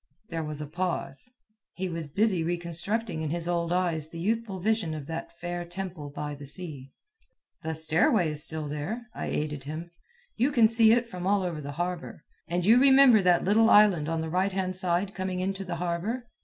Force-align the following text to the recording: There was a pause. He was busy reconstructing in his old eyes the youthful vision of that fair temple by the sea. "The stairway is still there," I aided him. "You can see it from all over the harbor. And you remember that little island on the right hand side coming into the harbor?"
There 0.29 0.43
was 0.43 0.61
a 0.61 0.65
pause. 0.65 1.31
He 1.75 1.87
was 1.87 2.07
busy 2.07 2.43
reconstructing 2.43 3.21
in 3.21 3.29
his 3.29 3.47
old 3.47 3.71
eyes 3.71 4.09
the 4.09 4.17
youthful 4.19 4.59
vision 4.59 4.95
of 4.95 5.05
that 5.05 5.37
fair 5.37 5.63
temple 5.63 6.09
by 6.09 6.33
the 6.33 6.47
sea. 6.47 6.89
"The 7.61 7.75
stairway 7.75 8.31
is 8.31 8.43
still 8.43 8.67
there," 8.67 9.05
I 9.13 9.27
aided 9.27 9.65
him. 9.65 9.91
"You 10.37 10.51
can 10.51 10.67
see 10.67 10.91
it 10.91 11.07
from 11.07 11.27
all 11.27 11.43
over 11.43 11.61
the 11.61 11.73
harbor. 11.73 12.23
And 12.47 12.65
you 12.65 12.79
remember 12.81 13.21
that 13.21 13.43
little 13.43 13.69
island 13.69 14.09
on 14.09 14.21
the 14.21 14.29
right 14.31 14.51
hand 14.53 14.75
side 14.75 15.13
coming 15.13 15.39
into 15.39 15.63
the 15.63 15.75
harbor?" 15.75 16.25